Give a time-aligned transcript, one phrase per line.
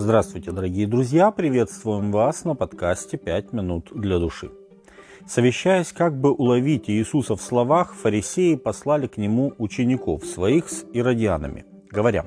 [0.00, 1.32] Здравствуйте, дорогие друзья!
[1.32, 4.52] Приветствуем вас на подкасте «Пять минут для души».
[5.26, 11.66] Совещаясь, как бы уловить Иисуса в словах, фарисеи послали к нему учеников своих с иродианами,
[11.90, 12.26] говоря,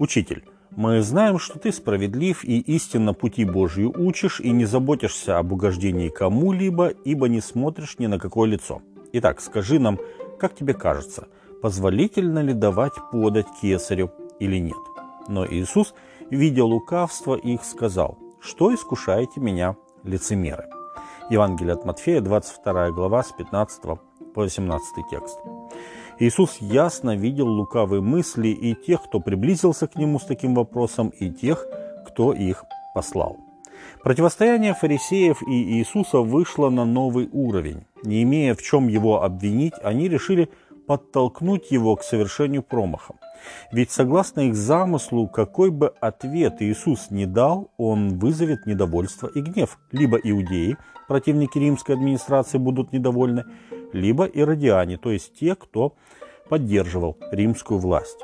[0.00, 0.42] «Учитель,
[0.74, 6.08] мы знаем, что ты справедлив и истинно пути Божьи учишь, и не заботишься об угождении
[6.08, 8.82] кому-либо, ибо не смотришь ни на какое лицо.
[9.12, 10.00] Итак, скажи нам,
[10.40, 11.28] как тебе кажется,
[11.62, 14.10] позволительно ли давать подать кесарю
[14.40, 14.78] или нет?»
[15.28, 15.94] Но Иисус–
[16.30, 20.68] видя лукавство их, сказал, «Что искушаете меня, лицемеры?»
[21.30, 23.98] Евангелие от Матфея, 22 глава, с 15 по
[24.34, 25.38] 18 текст.
[26.18, 31.30] Иисус ясно видел лукавые мысли и тех, кто приблизился к Нему с таким вопросом, и
[31.30, 31.66] тех,
[32.06, 32.64] кто их
[32.94, 33.36] послал.
[34.02, 37.84] Противостояние фарисеев и Иисуса вышло на новый уровень.
[38.02, 40.48] Не имея в чем его обвинить, они решили
[40.88, 43.14] подтолкнуть его к совершению промаха.
[43.70, 49.78] Ведь согласно их замыслу, какой бы ответ Иисус не дал, он вызовет недовольство и гнев.
[49.92, 53.44] Либо иудеи, противники римской администрации, будут недовольны,
[53.92, 55.94] либо иродиане, то есть те, кто
[56.48, 58.18] поддерживал римскую власть.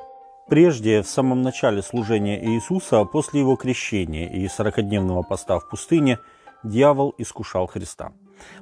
[0.48, 6.18] Прежде, в самом начале служения Иисуса, после его крещения и сорокодневного поста в пустыне,
[6.62, 8.12] дьявол искушал Христа.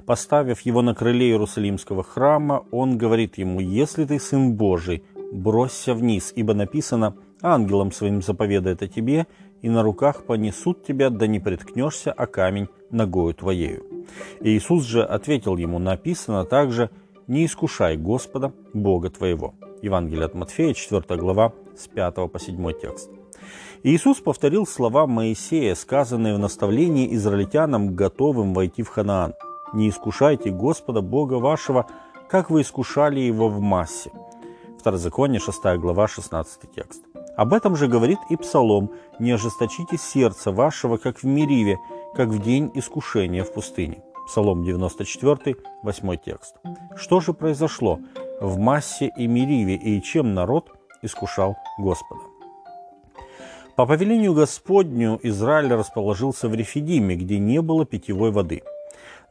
[0.05, 6.33] Поставив его на крыле Иерусалимского храма, он говорит ему, «Если ты сын Божий, бросься вниз,
[6.35, 9.27] ибо написано, ангелом своим заповедает о тебе,
[9.61, 13.83] и на руках понесут тебя, да не приткнешься о камень ногою твоею».
[14.41, 16.89] И Иисус же ответил ему, написано также,
[17.27, 19.53] «Не искушай Господа, Бога твоего».
[19.81, 23.09] Евангелие от Матфея, 4 глава, с 5 по 7 текст.
[23.83, 29.33] Иисус повторил слова Моисея, сказанные в наставлении израильтянам, готовым войти в Ханаан.
[29.73, 31.87] «Не искушайте Господа, Бога вашего,
[32.29, 34.11] как вы искушали его в массе».
[34.79, 37.03] Второзаконие, 6 глава, 16 текст.
[37.35, 41.79] Об этом же говорит и Псалом «Не ожесточите сердце вашего, как в Мириве,
[42.15, 44.03] как в день искушения в пустыне».
[44.27, 46.55] Псалом 94, 8 текст.
[46.95, 47.99] Что же произошло
[48.39, 50.69] в Массе и Мириве, и чем народ
[51.01, 52.21] искушал Господа?
[53.75, 58.61] По повелению Господню Израиль расположился в Рефидиме, где не было питьевой воды–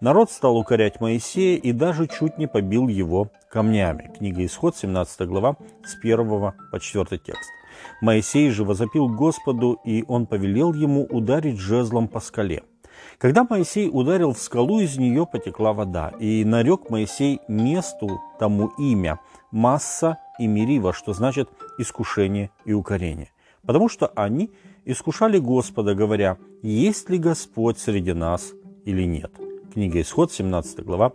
[0.02, 4.10] Народ стал укорять Моисея и даже чуть не побил его камнями.
[4.18, 7.48] Книга Исход, 17 глава, с 1 по 4 текст.
[8.00, 12.64] Моисей же возопил Господу, и он повелел ему ударить жезлом по скале.
[13.18, 19.20] Когда Моисей ударил в скалу, из нее потекла вода, и нарек Моисей месту тому имя
[19.52, 21.48] Масса и Мерива, что значит
[21.78, 23.30] искушение и укорение.
[23.64, 24.50] Потому что они
[24.84, 28.52] искушали Господа, говоря, есть ли Господь среди нас
[28.84, 29.30] или нет.
[29.72, 31.12] Книга Исход, 17 глава,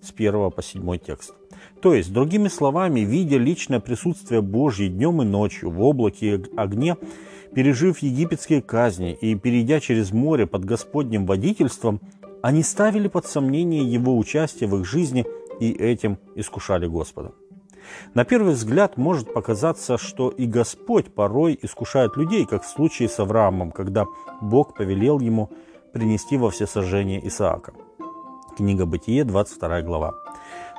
[0.00, 1.32] с 1 по 7 текст.
[1.80, 6.96] То есть, другими словами, видя личное присутствие Божье днем и ночью в облаке и огне,
[7.54, 12.00] пережив египетские казни и перейдя через море под Господним водительством,
[12.42, 15.24] они ставили под сомнение его участие в их жизни
[15.60, 17.32] и этим искушали Господа.
[18.14, 23.20] На первый взгляд может показаться, что и Господь порой искушает людей, как в случае с
[23.20, 24.06] Авраамом, когда
[24.40, 25.50] Бог повелел ему
[25.92, 27.72] принести во всесожжение Исаака.
[28.60, 30.12] Книга Бытие, 22 глава.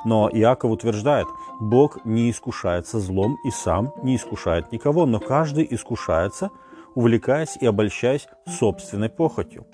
[0.05, 1.25] Но Иаков утверждает,
[1.59, 6.51] Бог не искушается злом и сам не искушает никого, но каждый искушается,
[6.93, 9.65] увлекаясь и обольщаясь собственной похотью.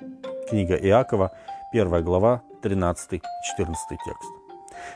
[0.50, 1.34] Книга Иакова,
[1.74, 3.20] 1 глава, 13-14
[3.58, 4.32] текст.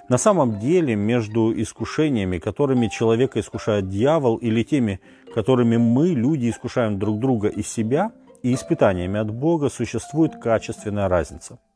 [0.08, 5.02] На самом деле между искушениями, которыми человека искушает дьявол, или теми,
[5.36, 11.60] которыми мы, люди, искушаем друг друга и себя, и испытаниями от Бога, существует качественная разница–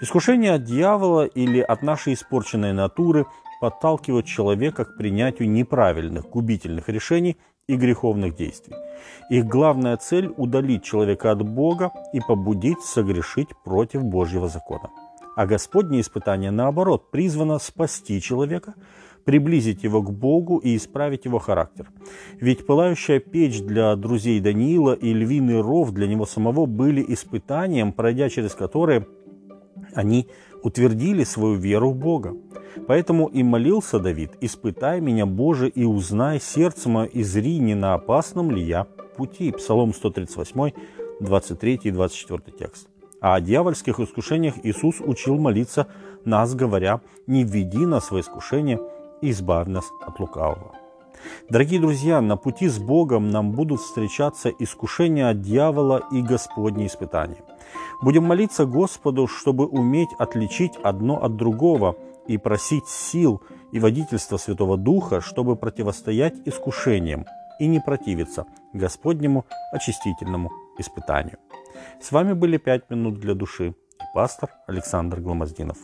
[0.00, 3.26] Искушение от дьявола или от нашей испорченной натуры
[3.60, 7.36] подталкивают человека к принятию неправильных, губительных решений
[7.68, 8.74] и греховных действий.
[9.30, 14.90] Их главная цель– удалить человека от Бога и побудить согрешить против Божьего закона.
[15.36, 18.74] А Господнее испытание, наоборот, призвано спасти человека,
[19.24, 21.88] приблизить его к Богу и исправить его характер.
[22.40, 28.28] Ведь пылающая печь для друзей Даниила и львиный ров для него самого были испытанием, пройдя
[28.30, 29.06] через которые–
[29.94, 30.28] они
[30.62, 32.36] утвердили свою веру в Бога.
[32.86, 37.94] Поэтому и молился Давид, «Испытай меня, Боже, и узнай сердце мое, и зри, не на
[37.94, 38.84] опасном ли я
[39.16, 39.50] пути».
[39.52, 40.72] Псалом 138,
[41.20, 42.88] 23 и 24 текст.
[43.20, 45.88] А о дьявольских искушениях Иисус учил молиться
[46.24, 48.80] нас, говоря, «Не введи нас в искушение,
[49.20, 50.79] избавь нас от лукавого».
[51.48, 57.42] Дорогие друзья, на пути с Богом нам будут встречаться искушения от дьявола и Господни испытания.
[58.02, 61.96] Будем молиться Господу, чтобы уметь отличить одно от другого
[62.26, 67.26] и просить сил и водительства Святого Духа, чтобы противостоять искушениям
[67.58, 71.38] и не противиться Господнему очистительному испытанию.
[72.00, 73.74] С вами были «Пять минут для души» и
[74.14, 75.78] пастор Александр Гломоздинов.